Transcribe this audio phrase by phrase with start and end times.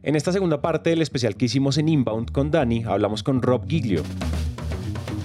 [0.00, 3.66] En esta segunda parte del especial que hicimos en Inbound con Dani, hablamos con Rob
[3.66, 4.04] Giglio.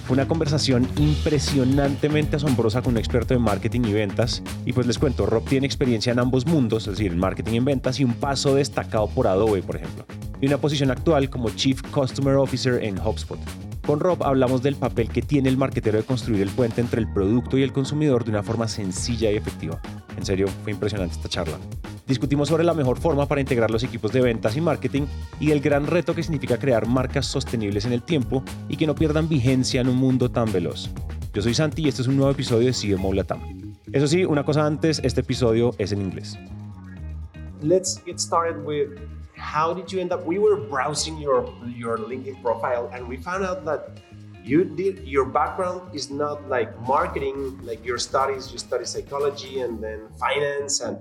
[0.04, 4.42] Fue una conversación impresionantemente asombrosa con un experto en marketing y ventas.
[4.66, 7.56] Y pues les cuento, Rob tiene experiencia en ambos mundos, es decir, en marketing y
[7.58, 10.06] en ventas, y un paso destacado por Adobe, por ejemplo.
[10.40, 13.38] Y una posición actual como Chief Customer Officer en HubSpot.
[13.86, 17.12] Con Rob hablamos del papel que tiene el marketero de construir el puente entre el
[17.12, 19.80] producto y el consumidor de una forma sencilla y efectiva.
[20.16, 21.58] En serio, fue impresionante esta charla.
[22.06, 25.06] Discutimos sobre la mejor forma para integrar los equipos de ventas y marketing
[25.40, 28.94] y el gran reto que significa crear marcas sostenibles en el tiempo y que no
[28.94, 30.90] pierdan vigencia en un mundo tan veloz.
[31.32, 33.40] Yo soy Santi y este es un nuevo episodio de CMO Latam.
[33.90, 36.38] Eso sí, una cosa antes, este episodio es en inglés.
[37.62, 38.98] Let's get started with
[39.36, 40.26] how did you end up?
[40.26, 44.00] We were browsing your your LinkedIn profile and we found out that
[44.44, 48.52] you did your background is not like marketing, like your studies.
[48.52, 50.80] You study psychology and then finance.
[50.80, 50.98] And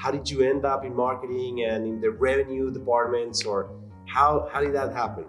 [0.00, 3.70] how did you end up in marketing and in the revenue departments, or
[4.06, 5.26] how how did that happen?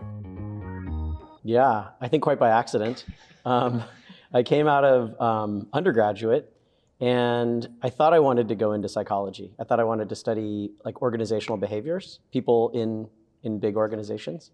[1.44, 3.06] Yeah, I think quite by accident.
[3.44, 3.84] Um,
[4.34, 6.54] I came out of um, undergraduate
[7.02, 9.54] and I thought I wanted to go into psychology.
[9.60, 13.10] I thought I wanted to study like organizational behaviors, people in
[13.44, 14.52] in big organizations.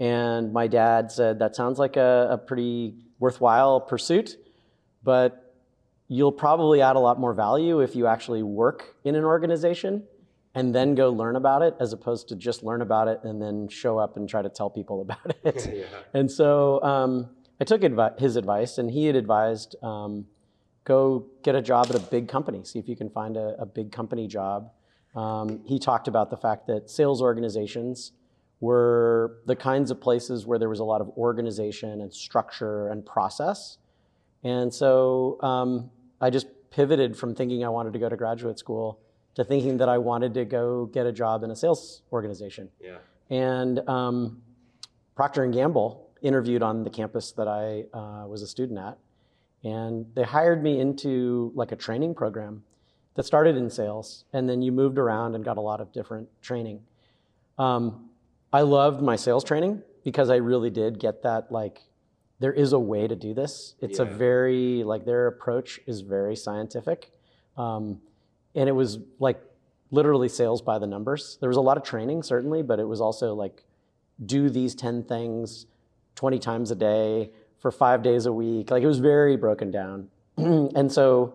[0.00, 4.36] And my dad said that sounds like a, a pretty worthwhile pursuit,
[5.04, 5.43] but
[6.08, 10.02] you'll probably add a lot more value if you actually work in an organization
[10.54, 13.68] and then go learn about it as opposed to just learn about it and then
[13.68, 15.70] show up and try to tell people about it.
[15.74, 15.84] yeah.
[16.12, 17.30] And so um,
[17.60, 20.26] I took advi- his advice, and he had advised um,
[20.84, 23.66] go get a job at a big company, see if you can find a, a
[23.66, 24.70] big company job.
[25.14, 28.12] Um, he talked about the fact that sales organizations
[28.60, 33.04] were the kinds of places where there was a lot of organization and structure and
[33.04, 33.78] process.
[34.44, 39.00] And so um, I just pivoted from thinking I wanted to go to graduate school
[39.34, 42.68] to thinking that I wanted to go get a job in a sales organization.
[42.80, 42.98] Yeah.
[43.30, 44.42] And um,
[45.16, 48.98] Procter and Gamble interviewed on the campus that I uh, was a student at,
[49.64, 52.64] and they hired me into like a training program
[53.14, 56.28] that started in sales, and then you moved around and got a lot of different
[56.42, 56.80] training.
[57.58, 58.10] Um,
[58.52, 61.80] I loved my sales training because I really did get that like
[62.40, 63.74] there is a way to do this.
[63.80, 64.06] It's yeah.
[64.06, 67.12] a very like their approach is very scientific,
[67.56, 68.00] um,
[68.54, 69.40] and it was like
[69.90, 71.38] literally sales by the numbers.
[71.40, 73.64] There was a lot of training certainly, but it was also like
[74.24, 75.66] do these ten things
[76.16, 77.30] twenty times a day
[77.60, 78.70] for five days a week.
[78.70, 80.08] Like it was very broken down.
[80.36, 81.34] and so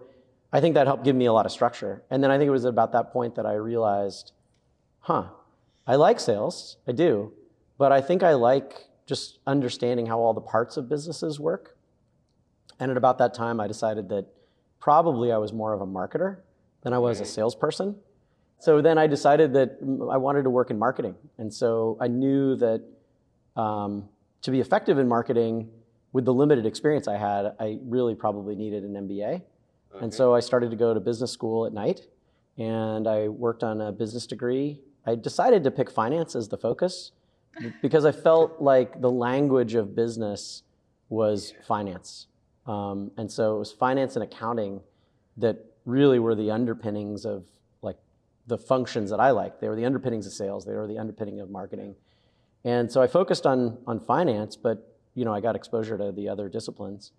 [0.51, 2.03] I think that helped give me a lot of structure.
[2.09, 4.31] And then I think it was about that point that I realized,
[4.99, 5.25] huh,
[5.87, 7.33] I like sales, I do,
[7.77, 11.75] but I think I like just understanding how all the parts of businesses work.
[12.79, 14.27] And at about that time, I decided that
[14.79, 16.37] probably I was more of a marketer
[16.83, 17.95] than I was a salesperson.
[18.59, 19.79] So then I decided that
[20.11, 21.15] I wanted to work in marketing.
[21.39, 22.83] And so I knew that
[23.57, 24.07] um,
[24.43, 25.69] to be effective in marketing,
[26.11, 29.33] with the limited experience I had, I really probably needed an MBA.
[29.33, 29.43] Okay.
[30.01, 32.01] And so I started to go to business school at night
[32.57, 34.81] and I worked on a business degree.
[35.05, 37.11] I decided to pick finance as the focus
[37.81, 40.63] because I felt like the language of business
[41.09, 42.27] was finance.
[42.65, 44.81] Um, and so it was finance and accounting
[45.37, 47.45] that really were the underpinnings of
[47.81, 47.97] like
[48.47, 49.59] the functions that I liked.
[49.61, 50.65] They were the underpinnings of sales.
[50.65, 51.95] They were the underpinning of marketing.
[52.63, 56.29] And so I focused on, on finance, but you know, I got exposure to the
[56.29, 57.11] other disciplines.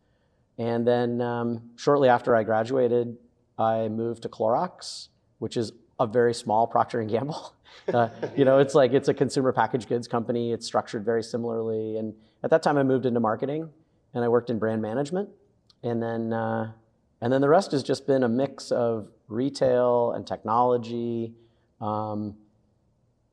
[0.59, 3.17] And then um, shortly after I graduated,
[3.59, 5.09] I moved to Clorox,
[5.39, 7.55] which is a very small Procter and Gamble.
[7.95, 10.53] Uh, you know, it's like it's a consumer packaged goods company.
[10.53, 11.97] It's structured very similarly.
[11.97, 13.69] And at that time, I moved into marketing,
[14.13, 15.29] and I worked in brand management.
[15.83, 16.73] And then, uh,
[17.21, 21.33] and then the rest has just been a mix of retail and technology.
[21.81, 22.37] Um,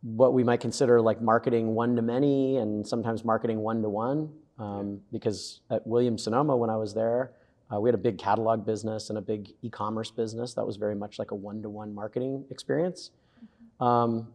[0.01, 4.31] what we might consider like marketing one to many and sometimes marketing one to one
[4.59, 7.31] um, because at Williams Sonoma, when I was there,
[7.73, 10.95] uh, we had a big catalog business and a big e-commerce business that was very
[10.95, 13.11] much like a one-to-one marketing experience.
[13.43, 13.83] Mm-hmm.
[13.83, 14.27] Um,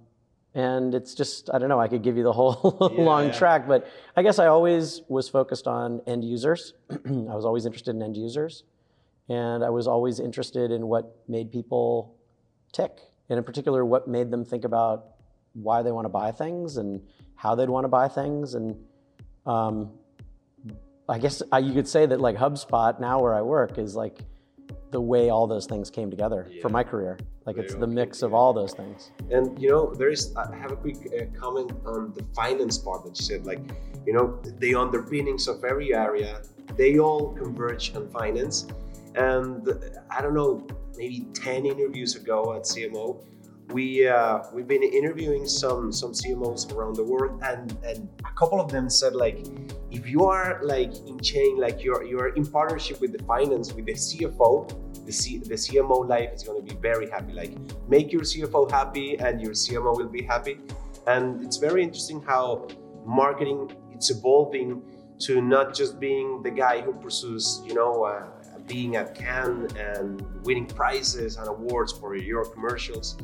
[0.54, 1.80] and it's just I don't know.
[1.80, 3.32] I could give you the whole yeah, long yeah.
[3.32, 6.74] track, but I guess I always was focused on end users.
[6.90, 8.64] I was always interested in end users,
[9.28, 12.16] and I was always interested in what made people
[12.72, 12.98] tick,
[13.30, 15.06] and in particular, what made them think about
[15.54, 17.00] why they want to buy things and
[17.34, 18.76] how they'd want to buy things, and
[19.46, 19.92] um,
[21.08, 24.20] I guess you could say that like HubSpot now where I work is like
[24.92, 26.62] the way all those things came together yeah.
[26.62, 27.18] for my career.
[27.44, 29.10] Like it's the mix of all those things.
[29.30, 33.04] And you know, there is I have a quick uh, comment on the finance part
[33.04, 33.44] that you said.
[33.44, 33.60] Like,
[34.06, 36.42] you know, the underpinnings of every area,
[36.76, 38.68] they all converge on finance.
[39.16, 39.68] And
[40.10, 40.64] I don't know,
[40.96, 43.24] maybe ten interviews ago at CMO,
[43.70, 48.60] we uh, we've been interviewing some some CMOs around the world, and and a couple
[48.60, 49.46] of them said like,
[49.90, 53.86] if you are like in chain, like you're you're in partnership with the finance with
[53.86, 57.32] the CFO, the C, the CMO life is going to be very happy.
[57.32, 57.56] Like
[57.88, 60.58] make your CFO happy, and your CMO will be happy.
[61.06, 62.68] And it's very interesting how
[63.04, 64.82] marketing it's evolving
[65.20, 68.04] to not just being the guy who pursues, you know.
[68.04, 68.26] Uh,
[68.66, 73.16] being at Cannes and winning prizes and awards for your commercials,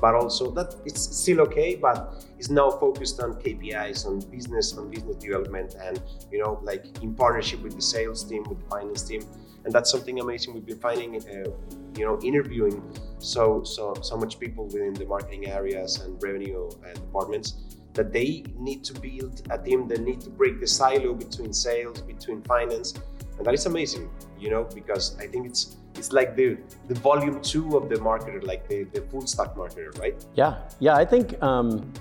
[0.00, 4.90] but also that it's still okay, but it's now focused on KPIs, on business, on
[4.90, 6.00] business development, and
[6.30, 9.22] you know, like in partnership with the sales team, with the finance team,
[9.64, 10.54] and that's something amazing.
[10.54, 11.50] We've been finding, uh,
[11.96, 12.82] you know, interviewing
[13.18, 17.54] so so so much people within the marketing areas and revenue uh, departments
[17.94, 22.00] that they need to build a team that need to break the silo between sales,
[22.02, 22.94] between finance,
[23.36, 24.08] and that is amazing,
[24.38, 26.56] you know, because I think it's it's like the
[26.86, 30.24] the volume two of the marketer, like the, the full stack marketer, right?
[30.34, 30.94] Yeah, yeah.
[30.94, 31.92] I think um,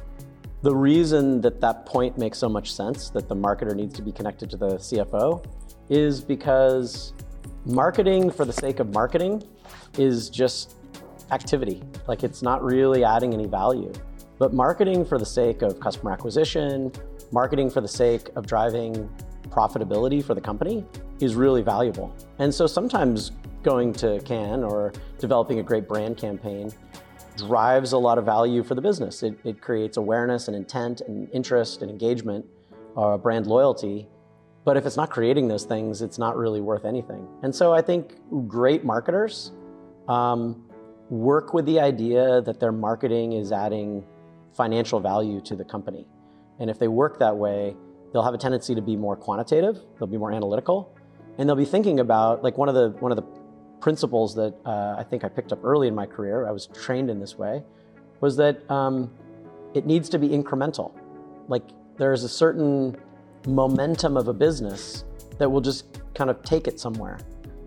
[0.62, 4.12] the reason that that point makes so much sense that the marketer needs to be
[4.12, 5.46] connected to the CFO
[5.90, 7.14] is because
[7.66, 9.44] marketing for the sake of marketing
[9.98, 10.76] is just
[11.32, 11.84] activity.
[12.08, 13.92] Like it's not really adding any value.
[14.40, 16.92] But marketing for the sake of customer acquisition,
[17.32, 19.10] marketing for the sake of driving
[19.50, 20.86] profitability for the company
[21.20, 22.16] is really valuable.
[22.40, 23.32] And so sometimes
[23.64, 26.72] going to Cannes or developing a great brand campaign
[27.38, 29.24] drives a lot of value for the business.
[29.24, 32.46] It, it creates awareness and intent and interest and engagement,
[32.96, 34.08] uh, brand loyalty.
[34.66, 37.28] But if it's not creating those things, it's not really worth anything.
[37.44, 38.16] And so I think
[38.48, 39.52] great marketers
[40.08, 40.66] um,
[41.10, 44.04] work with the idea that their marketing is adding
[44.54, 46.08] financial value to the company.
[46.60, 47.76] And if they work that way,
[48.12, 50.96] they'll have a tendency to be more quantitative, they'll be more analytical,
[51.38, 53.26] and they'll be thinking about like one of the one of the
[53.80, 57.10] principles that uh, I think I picked up early in my career, I was trained
[57.10, 57.64] in this way,
[58.22, 59.12] was that um,
[59.74, 60.92] it needs to be incremental.
[61.48, 61.64] Like
[61.98, 62.98] there's a certain
[63.48, 65.06] momentum of a business
[65.38, 67.20] that will just kind of take it somewhere.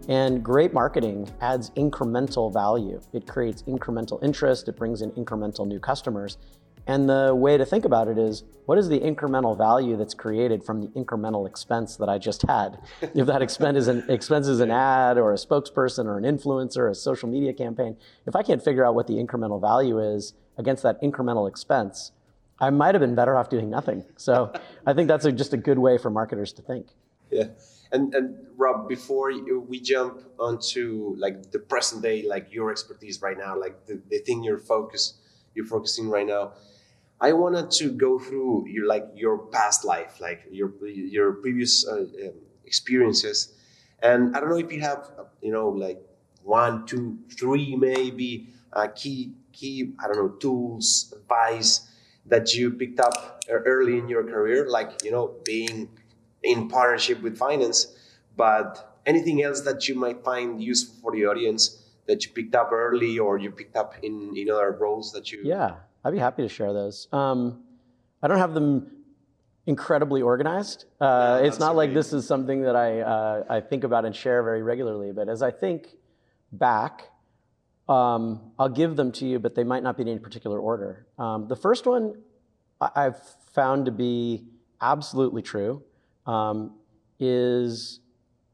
[0.09, 3.01] And great marketing adds incremental value.
[3.13, 6.39] It creates incremental interest, it brings in incremental new customers,
[6.87, 10.65] and the way to think about it is what is the incremental value that's created
[10.65, 12.79] from the incremental expense that I just had?
[13.03, 16.79] if that expense is, an, expense is an ad or a spokesperson or an influencer,
[16.79, 17.97] or a social media campaign,
[18.27, 22.13] if I can't figure out what the incremental value is against that incremental expense,
[22.61, 24.05] I might have been better off doing nothing.
[24.17, 24.53] So
[24.87, 26.89] I think that's a, just a good way for marketers to think.
[27.31, 27.49] Yeah.
[27.93, 29.33] And, and Rob, before
[29.69, 34.19] we jump onto like the present day, like your expertise right now, like the, the
[34.19, 35.15] thing you're focus,
[35.55, 36.53] you're focusing right now,
[37.21, 42.01] I wanted to go through your like your past life, like your your previous uh,
[42.01, 42.33] um,
[42.65, 43.53] experiences,
[44.03, 45.11] and I don't know if you have
[45.43, 46.01] you know like
[46.43, 51.89] one, two, three maybe uh, key key I don't know tools, advice
[52.27, 55.91] that you picked up early in your career, like you know being
[56.43, 57.95] in partnership with finance,
[58.37, 62.71] but anything else that you might find useful for the audience that you picked up
[62.73, 65.73] early or you picked up in in other roles that you yeah
[66.05, 67.09] I'd be happy to share those.
[67.13, 67.63] Um,
[68.23, 68.91] I don't have them
[69.67, 70.87] incredibly organized.
[71.01, 74.43] Uh, it's not like this is something that I, uh, I think about and share
[74.43, 75.89] very regularly, but as I think
[76.53, 77.11] back,
[77.89, 81.07] um, I'll give them to you, but they might not be in any particular order.
[81.19, 82.15] Um, the first one
[82.81, 83.21] I- have
[83.53, 84.45] found to be
[84.81, 85.83] absolutely true
[86.27, 86.75] um,
[87.19, 88.01] is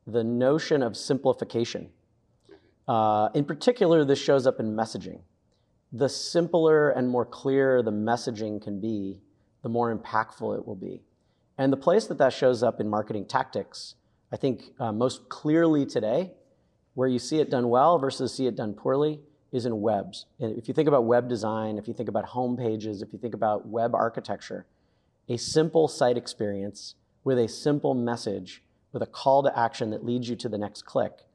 [0.06, 1.90] the notion of simplification.
[2.88, 5.20] Uh, in particular, this shows up in messaging
[5.92, 9.20] the simpler and more clear the messaging can be,
[9.62, 11.02] the more impactful it will be.
[11.58, 13.94] And the place that that shows up in marketing tactics,
[14.32, 16.32] I think uh, most clearly today,
[16.94, 19.20] where you see it done well versus see it done poorly,
[19.52, 20.26] is in webs.
[20.38, 23.18] And if you think about web design, if you think about home pages, if you
[23.18, 24.66] think about web architecture,
[25.28, 28.62] a simple site experience with a simple message,
[28.92, 31.25] with a call to action that leads you to the next click,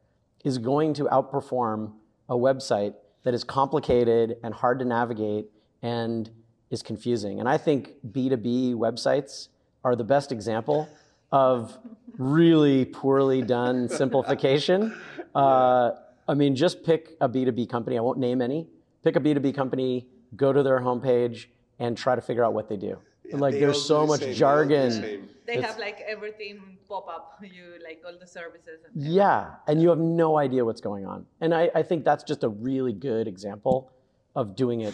[0.43, 1.93] is going to outperform
[2.29, 5.47] a website that is complicated and hard to navigate
[5.81, 6.29] and
[6.69, 7.39] is confusing.
[7.39, 9.49] And I think B2B websites
[9.83, 10.87] are the best example
[11.31, 11.77] of
[12.17, 14.95] really poorly done simplification.
[15.35, 15.91] Uh,
[16.27, 17.97] I mean, just pick a B2B company.
[17.97, 18.67] I won't name any.
[19.03, 21.45] Pick a B2B company, go to their homepage,
[21.79, 22.99] and try to figure out what they do.
[23.31, 25.27] Yeah, like, there's so much same, jargon.
[25.45, 29.81] they it's, have like everything pop up you like all the services and yeah and
[29.81, 31.25] you have no idea what's going on.
[31.39, 33.91] And I, I think that's just a really good example
[34.35, 34.93] of doing it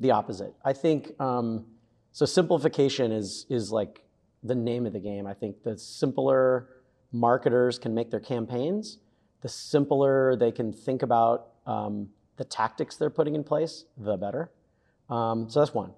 [0.00, 0.54] the opposite.
[0.64, 1.66] I think um,
[2.12, 4.02] so simplification is is like
[4.42, 5.26] the name of the game.
[5.26, 6.68] I think the simpler
[7.12, 8.98] marketers can make their campaigns
[9.42, 14.50] the simpler they can think about um, the tactics they're putting in place the better.
[15.10, 15.92] Um, so that's one.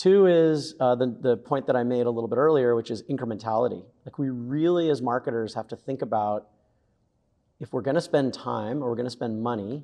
[0.00, 3.02] Two is uh, the, the point that I made a little bit earlier, which is
[3.02, 3.84] incrementality.
[4.06, 6.48] Like we really, as marketers, have to think about
[7.60, 9.82] if we're going to spend time or we're going to spend money,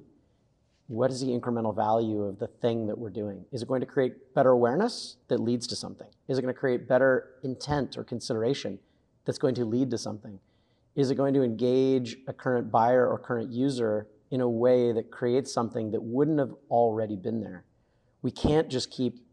[0.87, 3.45] what is the incremental value of the thing that we're doing?
[3.53, 6.09] Is it going to create better awareness that leads to something?
[6.29, 8.79] Is it going to create better intent or consideration
[9.27, 10.41] that's going to lead to something?
[10.95, 15.11] Is it going to engage a current buyer or current user in a way that
[15.11, 17.65] creates something that wouldn't have already been there?
[18.23, 19.26] We can't just keep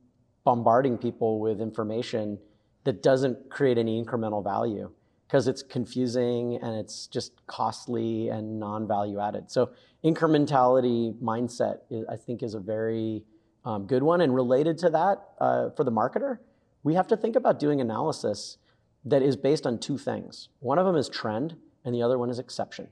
[0.44, 2.38] bombarding people with information
[2.84, 4.92] that doesn't create any incremental value
[5.28, 9.50] because it's confusing and it's just costly and non-value added.
[9.50, 9.72] So
[10.04, 13.24] incrementality mindset, is, I think, is a very
[13.66, 14.22] um, good one.
[14.22, 16.40] And related to that, uh, for the marketer,
[16.84, 18.58] we have to think about doing analysis
[19.06, 20.50] that is based on two things.
[20.60, 22.88] One of them is trend, and the other one is exception.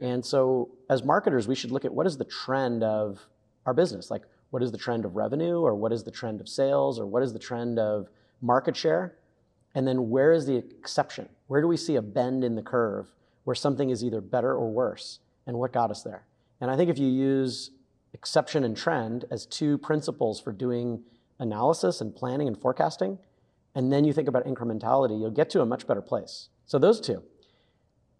[0.00, 3.26] And so, as marketers, we should look at what is the trend of
[3.66, 4.10] our business.
[4.10, 7.06] Like, what is the trend of revenue, or what is the trend of sales, or
[7.06, 8.08] what is the trend of
[8.40, 9.16] market share?
[9.74, 11.28] And then, where is the exception?
[11.46, 13.12] Where do we see a bend in the curve
[13.44, 15.20] where something is either better or worse?
[15.46, 16.24] And what got us there?
[16.60, 17.70] And I think if you use
[18.12, 21.02] exception and trend as two principles for doing
[21.38, 23.18] analysis and planning and forecasting,
[23.74, 26.48] and then you think about incrementality, you'll get to a much better place.
[26.66, 27.22] So those two.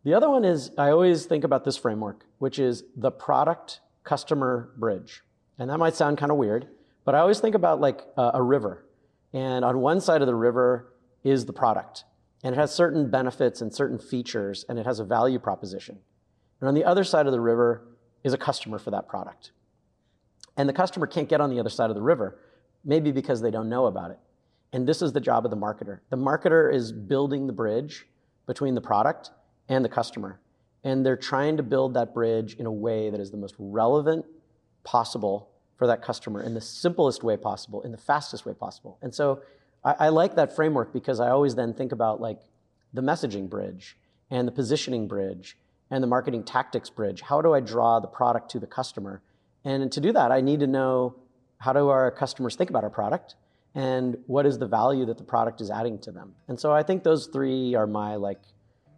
[0.04, 4.70] The other one is I always think about this framework, which is the product customer
[4.76, 5.23] bridge.
[5.58, 6.68] And that might sound kind of weird,
[7.04, 8.84] but I always think about like a, a river.
[9.32, 10.92] And on one side of the river
[11.24, 12.04] is the product,
[12.44, 15.98] and it has certain benefits and certain features, and it has a value proposition.
[16.60, 17.88] And on the other side of the river
[18.24, 19.52] is a customer for that product.
[20.56, 22.38] And the customer can't get on the other side of the river,
[22.84, 24.18] maybe because they don't know about it.
[24.72, 26.00] And this is the job of the marketer.
[26.10, 28.06] The marketer is building the bridge
[28.46, 29.30] between the product
[29.68, 30.40] and the customer.
[30.84, 34.24] And they're trying to build that bridge in a way that is the most relevant
[34.85, 38.99] possible for that customer in the simplest way possible, in the fastest way possible.
[39.02, 39.42] And so
[39.85, 42.40] I, I like that framework because I always then think about like
[42.92, 43.97] the messaging bridge
[44.30, 45.56] and the positioning bridge
[45.90, 47.20] and the marketing tactics bridge.
[47.23, 49.23] How do I draw the product to the customer?
[49.64, 51.16] And to do that, I need to know
[51.58, 53.35] how do our customers think about our product?
[53.75, 56.35] and what is the value that the product is adding to them.
[56.49, 58.40] And so I think those three are my like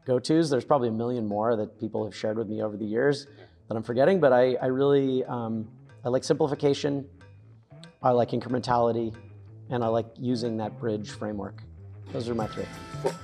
[0.06, 0.48] go-tos.
[0.48, 3.26] There's probably a million more that people have shared with me over the years
[3.70, 5.68] that I'm forgetting, but I, I really um,
[6.04, 7.06] I like simplification,
[8.02, 9.14] I like incrementality,
[9.70, 11.62] and I like using that bridge framework.
[12.12, 12.64] Those are my three.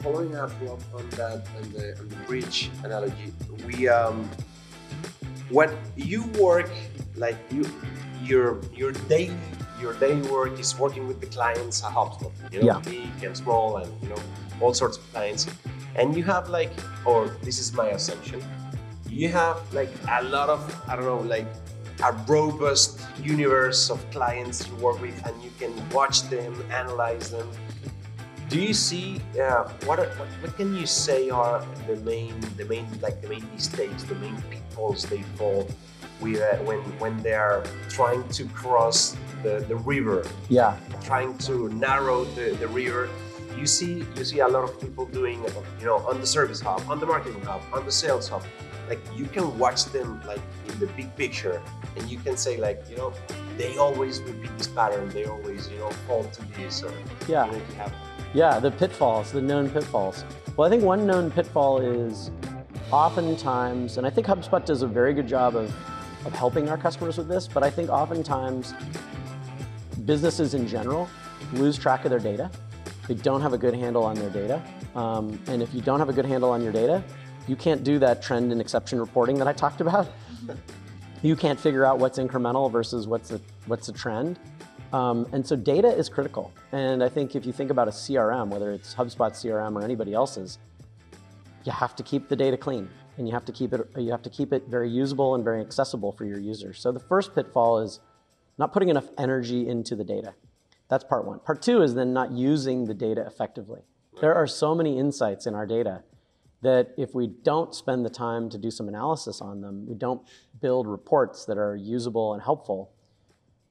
[0.05, 0.53] Following up
[0.95, 3.33] on that and the, on the bridge analogy,
[3.67, 4.31] we um,
[5.51, 6.71] when you work
[7.17, 7.65] like you
[8.23, 9.37] your your daily
[9.81, 12.79] your daily work is working with the clients at HubSpot, you know, Yeah.
[12.85, 14.23] big and small and you know,
[14.61, 15.49] all sorts of clients.
[15.97, 16.71] And you have like,
[17.05, 18.41] or this is my assumption,
[19.17, 21.47] you have like a lot of, I don't know, like
[22.05, 27.51] a robust universe of clients you work with and you can watch them, analyze them.
[28.51, 32.65] Do you see uh, what, are, what what can you say are the main the
[32.67, 35.67] main like the main mistakes, the main pitfalls they fall
[36.21, 40.25] with uh, when when they are trying to cross the, the river?
[40.49, 43.09] Yeah, trying to narrow the, the river.
[43.59, 45.43] You see you see a lot of people doing
[45.81, 48.45] you know on the service hub on the marketing hub on the sales hub
[48.89, 51.63] like you can watch them like in the big picture
[51.97, 53.13] and you can say like you know
[53.57, 56.93] they always repeat this pattern they always you know fall to this or
[57.29, 57.47] yeah.
[57.47, 57.93] you know, have
[58.35, 60.25] Yeah, the pitfalls, the known pitfalls.
[60.57, 62.31] Well, I think one known pitfall is
[62.91, 65.75] oftentimes, and I think HubSpot does a very good job of,
[66.27, 68.75] of helping our customers with this, but I think oftentimes
[70.05, 71.09] businesses in general
[71.55, 72.51] lose track of their data.
[73.09, 74.63] They don't have a good handle on their data.
[74.95, 77.03] Um, and if you don't have a good handle on your data,
[77.47, 80.09] you can't do that trend and exception reporting that I talked about.
[81.23, 84.39] you can't figure out what's incremental versus what's a, what's a trend.
[84.93, 86.53] Um, and so data is critical.
[86.73, 90.15] And I think if you think about a CRM, whether it's HubSpot CRM or anybody
[90.15, 90.59] else's,
[91.65, 92.89] you have to keep the data clean
[93.19, 95.61] and you have to keep it you have to keep it very usable and very
[95.61, 96.81] accessible for your users.
[96.81, 98.01] So the first pitfall is
[98.59, 100.35] not putting enough energy into the data.
[100.89, 101.41] That's part one.
[101.41, 103.81] Part two is then not using the data effectively.
[104.21, 106.05] There are so many insights in our data
[106.63, 110.23] that if we don't spend the time to do some analysis on them, we don't
[110.61, 112.93] build reports that are usable and helpful,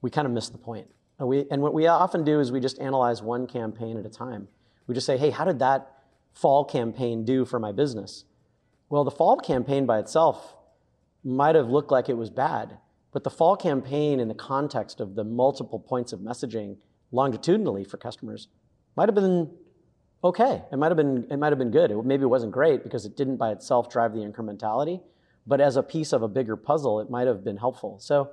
[0.02, 0.86] we kind of miss the point.
[1.18, 4.10] And, we, and what we often do is we just analyze one campaign at a
[4.10, 4.48] time.
[4.86, 5.90] We just say, hey, how did that
[6.32, 8.24] fall campaign do for my business?
[8.88, 10.54] Well, the fall campaign by itself
[11.24, 12.78] might have looked like it was bad,
[13.12, 16.76] but the fall campaign in the context of the multiple points of messaging
[17.10, 18.48] longitudinally for customers
[18.94, 19.50] might have been
[20.22, 20.62] okay.
[20.72, 21.90] It might have been it might have been good.
[21.90, 25.00] It, maybe it wasn't great because it didn't by itself drive the incrementality,
[25.46, 27.98] but as a piece of a bigger puzzle, it might have been helpful.
[28.00, 28.30] So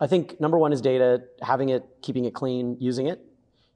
[0.00, 3.20] I think number one is data, having it, keeping it clean, using it,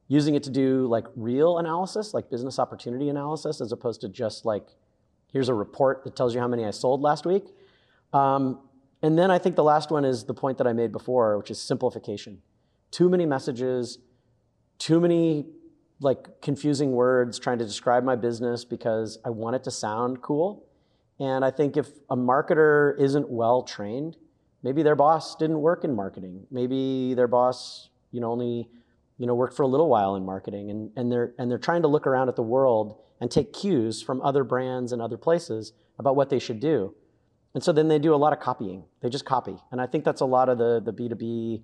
[0.09, 4.45] using it to do like real analysis, like business opportunity analysis, as opposed to just
[4.45, 4.67] like,
[5.33, 7.47] here's a report that tells you how many I sold last week.
[8.13, 8.61] Um,
[9.03, 11.51] and then I think the last one is the point that I made before, which
[11.51, 12.41] is simplification.
[12.93, 13.99] Too many messages,
[14.79, 15.47] too many
[16.03, 20.67] like confusing words trying to describe my business because I want it to sound cool.
[21.19, 24.17] And I think if a marketer isn't well trained,
[24.63, 26.47] maybe their boss didn't work in marketing.
[26.51, 28.69] Maybe their boss, you know, only,
[29.19, 31.83] you know, worked for a little while in marketing and, and they're and they're trying
[31.83, 35.73] to look around at the world and take cues from other brands and other places
[35.99, 36.95] about what they should do.
[37.55, 38.85] And so then they do a lot of copying.
[39.01, 39.57] They just copy.
[39.71, 41.63] And I think that's a lot of the, the B2B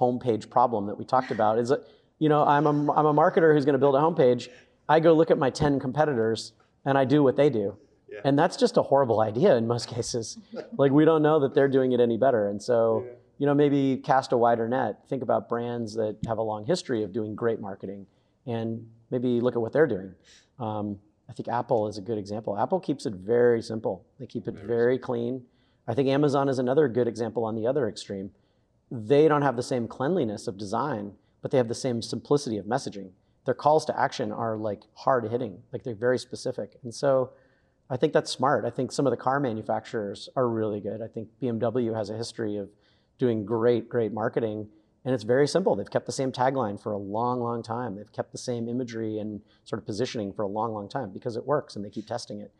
[0.00, 1.70] homepage problem that we talked about is
[2.18, 4.48] you know, I'm a, I'm a marketer who's going to build a homepage.
[4.88, 6.52] I go look at my 10 competitors
[6.84, 7.76] and I do what they do.
[8.08, 8.20] Yeah.
[8.24, 10.38] And that's just a horrible idea in most cases.
[10.76, 12.48] like we don't know that they're doing it any better.
[12.48, 13.12] And so, yeah.
[13.38, 15.00] you know, maybe cast a wider net.
[15.08, 18.06] Think about brands that have a long history of doing great marketing
[18.46, 20.14] and maybe look at what they're doing.
[20.58, 22.56] Um, I think Apple is a good example.
[22.56, 24.06] Apple keeps it very simple.
[24.18, 25.42] They keep it very, very clean.
[25.88, 28.30] I think Amazon is another good example on the other extreme.
[28.90, 31.12] They don't have the same cleanliness of design,
[31.42, 33.10] but they have the same simplicity of messaging.
[33.44, 36.76] Their calls to action are like hard hitting, like they're very specific.
[36.82, 37.30] And so
[37.88, 38.64] I think that's smart.
[38.64, 41.00] I think some of the car manufacturers are really good.
[41.00, 42.68] I think BMW has a history of
[43.18, 44.68] doing great, great marketing
[45.06, 45.76] and it's very simple.
[45.76, 47.94] They've kept the same tagline for a long, long time.
[47.94, 51.36] They've kept the same imagery and sort of positioning for a long, long time because
[51.36, 52.52] it works and they keep testing it.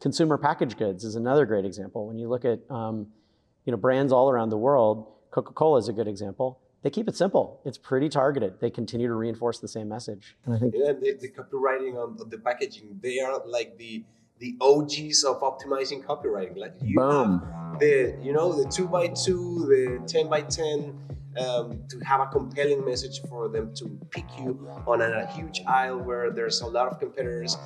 [0.00, 2.08] Consumer packaged goods is another great example.
[2.08, 3.06] When you look at um,
[3.64, 6.58] you know, brands all around the world, Coca-Cola is a good example.
[6.82, 7.60] They keep it simple.
[7.64, 8.60] It's pretty targeted.
[8.60, 10.36] They continue to reinforce the same message.
[10.44, 14.04] And I think and the, the copywriting on the packaging, they are like the
[14.38, 16.56] the OGs of optimizing copywriting.
[16.56, 17.40] Like you Boom.
[17.40, 20.98] have the you know the two by two, the ten by ten
[21.38, 25.98] um, to have a compelling message for them to pick you on a, huge aisle
[25.98, 27.56] where there's a lot of competitors.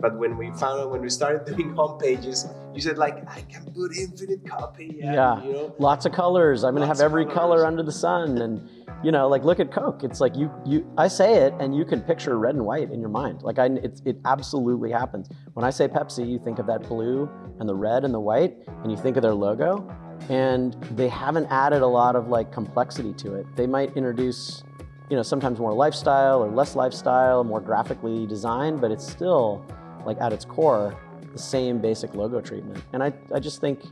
[0.00, 3.40] But when we found out when we started doing home pages, you said like I
[3.42, 5.00] can put infinite copy.
[5.02, 6.62] And, yeah, you know, lots of colors.
[6.62, 8.68] I'm gonna have every color under the sun, and
[9.02, 10.04] you know, like look at Coke.
[10.04, 13.00] It's like you you I say it, and you can picture red and white in
[13.00, 13.42] your mind.
[13.42, 15.28] Like I, it, it absolutely happens.
[15.54, 17.28] When I say Pepsi, you think of that blue
[17.58, 19.88] and the red and the white, and you think of their logo
[20.28, 23.46] and they haven't added a lot of like complexity to it.
[23.56, 24.62] They might introduce,
[25.10, 29.64] you know, sometimes more lifestyle or less lifestyle, more graphically designed, but it's still
[30.04, 30.96] like at its core
[31.32, 32.82] the same basic logo treatment.
[32.92, 33.82] And I, I just think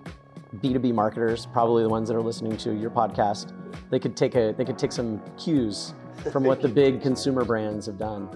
[0.57, 3.53] B2B marketers, probably the ones that are listening to your podcast,
[3.91, 5.95] they could take a they could take some cues
[6.33, 8.29] from what the big consumer brands have done.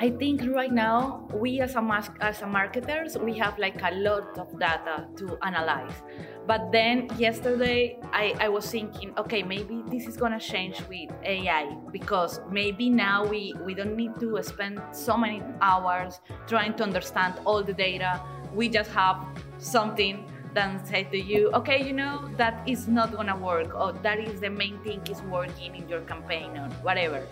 [0.00, 3.94] I think right now we as a mas- as a marketers we have like a
[3.94, 6.02] lot of data to analyze.
[6.50, 11.76] But then yesterday I, I was thinking, okay, maybe this is gonna change with AI
[11.92, 17.34] because maybe now we, we don't need to spend so many hours trying to understand
[17.44, 18.20] all the data.
[18.52, 19.24] We just have
[19.58, 24.18] something that say to you, okay, you know, that is not gonna work, or that
[24.18, 27.24] is the main thing is working in your campaign or whatever.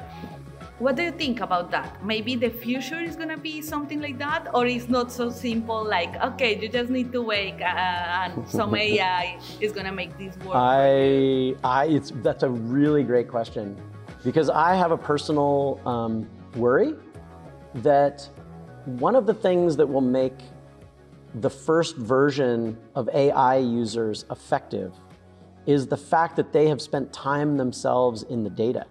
[0.79, 2.05] What do you think about that?
[2.05, 5.85] Maybe the future is gonna be something like that, or it's not so simple.
[5.85, 10.37] Like, okay, you just need to wake, uh, and some AI is gonna make this
[10.38, 10.55] work.
[10.55, 13.77] I, I, it's that's a really great question,
[14.23, 16.95] because I have a personal um, worry
[17.75, 18.29] that
[18.85, 20.38] one of the things that will make
[21.41, 24.95] the first version of AI users effective
[25.67, 28.87] is the fact that they have spent time themselves in the data.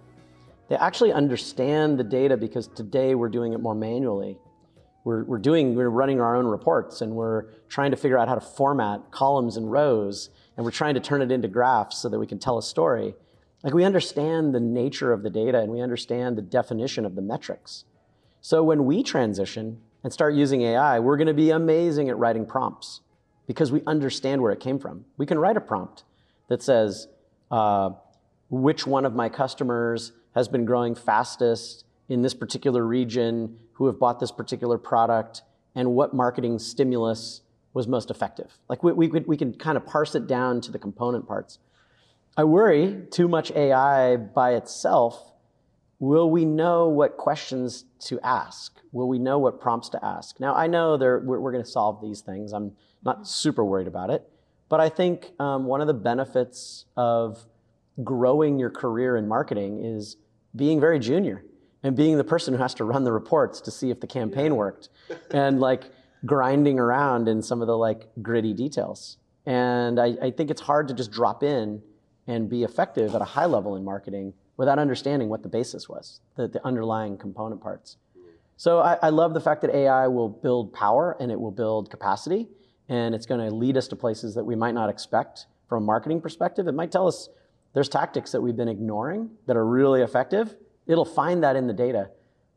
[0.70, 4.38] They actually understand the data because today we're doing it more manually.
[5.04, 8.36] We're, we're doing, we're running our own reports and we're trying to figure out how
[8.36, 12.20] to format columns and rows and we're trying to turn it into graphs so that
[12.20, 13.16] we can tell a story.
[13.64, 17.22] Like we understand the nature of the data and we understand the definition of the
[17.22, 17.86] metrics.
[18.42, 22.46] So when we transition and start using AI, we're going to be amazing at writing
[22.46, 23.02] prompts
[23.48, 25.06] because we understand where it came from.
[25.18, 26.04] We can write a prompt
[26.50, 27.08] that says,
[27.50, 27.92] uh,
[28.50, 34.00] which one of my customers has been growing fastest in this particular region, who have
[34.00, 35.42] bought this particular product,
[35.76, 37.42] and what marketing stimulus
[37.74, 38.58] was most effective.
[38.70, 41.60] Like we, we, could, we can kind of parse it down to the component parts.
[42.36, 45.34] I worry too much AI by itself.
[46.00, 48.80] Will we know what questions to ask?
[48.92, 50.40] Will we know what prompts to ask?
[50.40, 52.54] Now, I know we're, we're going to solve these things.
[52.54, 54.28] I'm not super worried about it.
[54.70, 57.46] But I think um, one of the benefits of
[58.04, 60.18] growing your career in marketing is
[60.56, 61.44] being very junior
[61.84, 64.56] and being the person who has to run the reports to see if the campaign
[64.56, 64.90] worked
[65.32, 65.92] and like
[66.26, 69.18] grinding around in some of the like gritty details.
[69.46, 71.82] And I, I think it's hard to just drop in
[72.28, 76.20] and be effective at a high level in marketing without understanding what the basis was,
[76.36, 77.98] the, the underlying component parts.
[78.18, 78.30] Mm-hmm.
[78.58, 81.90] So I, I love the fact that AI will build power and it will build
[81.90, 82.50] capacity,
[82.90, 85.86] and it's going to lead us to places that we might not expect from a
[85.86, 86.68] marketing perspective.
[86.68, 87.30] It might tell us
[87.78, 90.56] there's tactics that we've been ignoring that are really effective.
[90.88, 92.10] It'll find that in the data,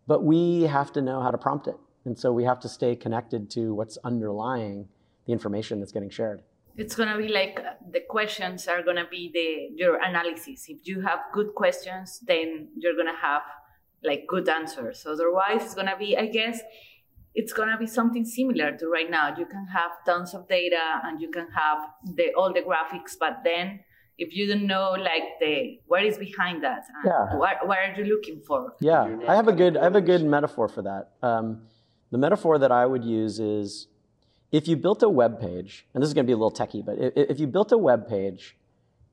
[0.06, 1.76] but we have to know how to prompt it.
[2.06, 4.88] And so we have to stay connected to what's underlying
[5.26, 6.40] the information that's getting shared.
[6.74, 10.64] It's gonna be like uh, the questions are gonna be the your analysis.
[10.68, 13.42] If you have good questions, then you're gonna have
[14.02, 15.04] like good answers.
[15.04, 16.62] Otherwise, it's gonna be, I guess,
[17.34, 19.36] it's gonna be something similar to right now.
[19.36, 21.80] You can have tons of data and you can have
[22.16, 23.80] the all the graphics, but then
[24.20, 27.36] if you don't know like the what is behind that, Yeah.
[27.42, 28.74] what what are you looking for?
[28.80, 31.02] Yeah, I have a good I have a good metaphor for that.
[31.22, 31.62] Um,
[32.10, 33.88] the metaphor that I would use is
[34.52, 36.84] if you built a web page, and this is going to be a little techie,
[36.84, 38.56] but if, if you built a web page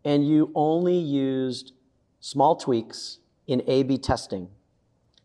[0.03, 1.73] and you only used
[2.19, 4.49] small tweaks in A/B testing,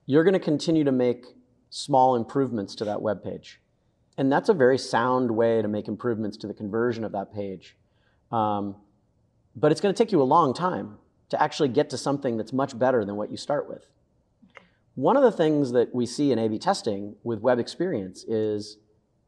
[0.06, 1.24] you're going to continue to make
[1.70, 3.60] small improvements to that web page,
[4.18, 7.76] and that's a very sound way to make improvements to the conversion of that page.
[8.30, 8.76] Um,
[9.54, 12.52] but it's going to take you a long time to actually get to something that's
[12.52, 13.86] much better than what you start with.
[14.94, 18.76] One of the things that we see in A B testing with web experience is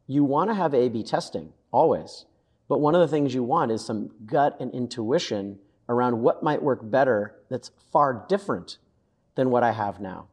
[0.06, 2.26] you want to have A B testing always.
[2.68, 5.58] But one of the things you want is some gut and intuition
[5.88, 8.76] around what might work better that's far different
[9.34, 10.28] than what I have now.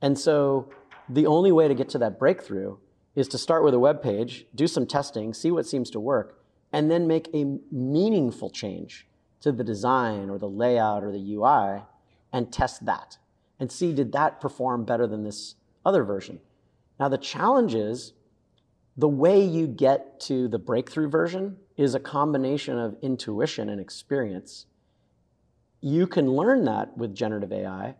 [0.00, 0.70] And so
[1.08, 2.76] the only way to get to that breakthrough
[3.16, 6.40] is to start with a web page, do some testing, see what seems to work,
[6.72, 9.07] and then make a meaningful change
[9.40, 11.82] to the design or the layout or the UI
[12.32, 13.18] and test that
[13.58, 16.40] and see did that perform better than this other version.
[16.98, 18.12] Now, the challenge is
[18.96, 24.66] the way you get to the breakthrough version is a combination of intuition and experience.
[25.80, 27.94] You can learn that with generative AI,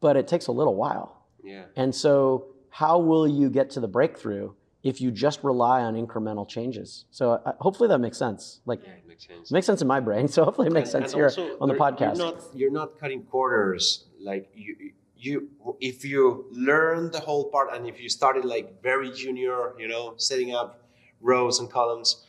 [0.00, 1.26] but it takes a little while.
[1.42, 1.64] Yeah.
[1.76, 6.48] And so, how will you get to the breakthrough if you just rely on incremental
[6.48, 7.04] changes?
[7.10, 8.60] So, uh, hopefully that makes sense.
[8.64, 9.50] Like, It makes sense.
[9.50, 10.28] it makes sense in my brain.
[10.28, 12.16] So, hopefully it makes And- sense and here on the podcast.
[12.16, 14.04] You're not, you're not cutting corners.
[14.20, 15.48] Like you, you,
[15.80, 20.14] if you learn the whole part, and if you started like very junior, you know,
[20.16, 20.82] setting up
[21.20, 22.24] rows and columns,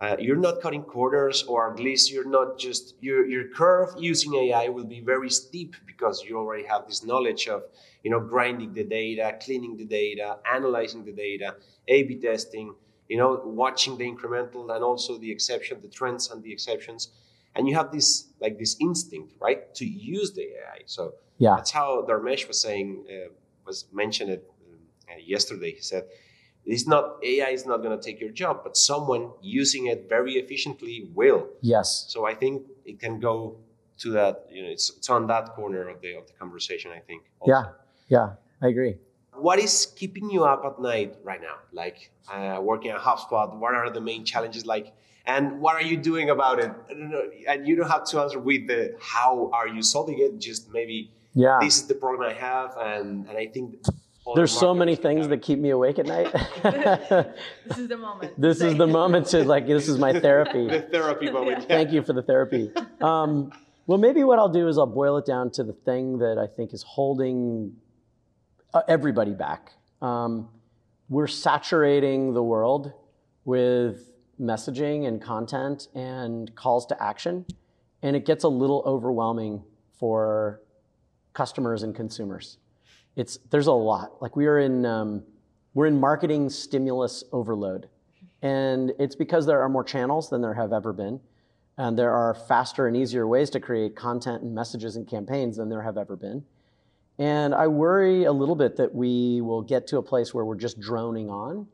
[0.00, 4.34] uh, you're not cutting corners, or at least you're not just your your curve using
[4.34, 7.62] AI will be very steep because you already have this knowledge of,
[8.02, 11.56] you know, grinding the data, cleaning the data, analyzing the data,
[11.88, 12.74] A/B testing,
[13.08, 17.12] you know, watching the incremental and also the exception, the trends and the exceptions.
[17.54, 21.54] And you have this like this instinct right to use the ai so Yeah.
[21.56, 23.30] that's how Dharmesh was saying uh,
[23.64, 24.78] was mentioned it um,
[25.10, 25.72] uh, yesterday.
[25.72, 26.04] He said
[26.74, 30.34] it's not ai is not going to take your job but someone using it very
[30.42, 32.06] efficiently will Yes.
[32.12, 33.34] so i think it can go
[34.02, 37.00] to that you know it's, it's on that corner of the of the conversation i
[37.08, 37.52] think also.
[37.52, 37.64] Yeah.
[38.16, 38.28] Yeah.
[38.64, 38.94] I agree.
[39.48, 41.98] what is keeping you up at night right now like
[42.34, 44.86] uh, working at hubspot what are the main challenges like
[45.34, 48.14] and what are you doing about it I don't know, and you don't have to
[48.22, 48.80] answer with the
[49.14, 50.98] how are you solving it just maybe
[51.44, 51.58] Yeah.
[51.64, 53.66] this is the problem i have and and i think
[54.34, 56.32] There's so many things have that keep me awake at night.
[57.66, 58.32] This is the moment.
[58.40, 60.66] this is the moment to like, this is my therapy.
[60.66, 60.90] the therapy.
[60.90, 61.76] therapy moment yeah.
[61.76, 62.70] Thank you for the therapy.
[63.00, 63.52] Um,
[63.86, 66.46] well, maybe what I'll do is I'll boil it down to the thing that I
[66.46, 67.76] think is holding
[68.74, 69.72] uh, everybody back.
[70.02, 70.48] Um,
[71.08, 72.92] we're saturating the world
[73.44, 74.10] with
[74.40, 77.46] messaging and content and calls to action,
[78.02, 79.62] and it gets a little overwhelming
[79.98, 80.60] for
[81.32, 82.58] customers and consumers.
[83.16, 84.20] It's there's a lot.
[84.22, 85.24] Like we are in um,
[85.74, 87.88] we're in marketing stimulus overload,
[88.42, 91.20] and it's because there are more channels than there have ever been,
[91.78, 95.68] and there are faster and easier ways to create content and messages and campaigns than
[95.68, 96.44] there have ever been.
[97.18, 100.54] And I worry a little bit that we will get to a place where we're
[100.54, 101.66] just droning on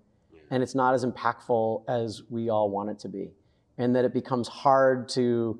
[0.53, 3.31] and it's not as impactful as we all want it to be.
[3.79, 5.59] And that it becomes hard to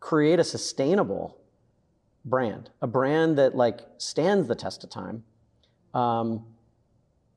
[0.00, 1.38] create a sustainable
[2.24, 5.24] brand, a brand that like stands the test of time
[5.94, 6.44] um,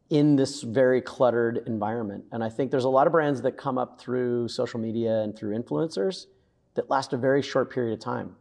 [0.10, 2.26] in this very cluttered environment.
[2.32, 5.36] And I think there's a lot of brands that come up through social media and
[5.36, 6.28] through influencers
[6.76, 8.36] that last a very short period of time.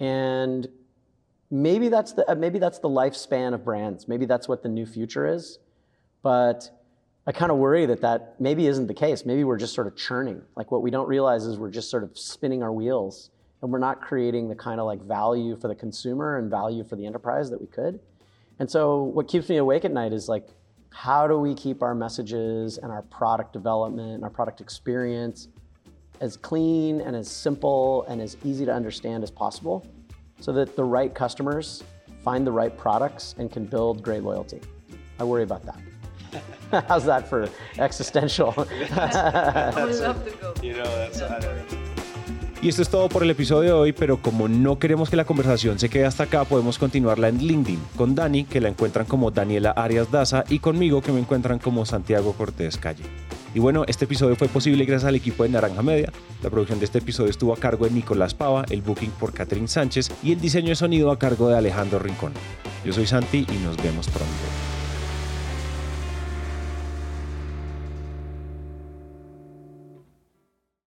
[0.00, 0.68] And
[1.50, 4.08] maybe that's the uh, maybe that's the lifespan of brands.
[4.08, 5.58] Maybe that's what the new future is.
[6.22, 6.70] But
[7.26, 9.24] I kind of worry that that maybe isn't the case.
[9.24, 10.42] Maybe we're just sort of churning.
[10.56, 13.30] Like what we don't realize is we're just sort of spinning our wheels
[13.62, 16.96] and we're not creating the kind of like value for the consumer and value for
[16.96, 18.00] the enterprise that we could.
[18.58, 20.48] And so what keeps me awake at night is like
[20.90, 25.48] how do we keep our messages and our product development and our product experience
[26.20, 29.86] as clean and as simple and as easy to understand as possible
[30.40, 31.82] so that the right customers
[32.24, 34.60] find the right products and can build great loyalty.
[35.18, 35.78] I worry about that.
[36.88, 38.54] How's that for existential?
[38.56, 40.54] I would love to go.
[40.62, 41.75] You know, that's.
[42.66, 45.24] Y esto es todo por el episodio de hoy, pero como no queremos que la
[45.24, 49.30] conversación se quede hasta acá, podemos continuarla en LinkedIn, con Dani, que la encuentran como
[49.30, 53.04] Daniela Arias Daza, y conmigo, que me encuentran como Santiago Cortés Calle.
[53.54, 56.12] Y bueno, este episodio fue posible gracias al equipo de Naranja Media.
[56.42, 59.68] La producción de este episodio estuvo a cargo de Nicolás Pava, el booking por Catherine
[59.68, 62.32] Sánchez y el diseño de sonido a cargo de Alejandro Rincón.
[62.84, 64.75] Yo soy Santi y nos vemos pronto.